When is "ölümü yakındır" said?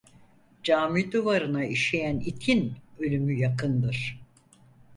2.99-4.21